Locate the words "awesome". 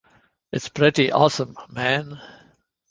1.11-1.55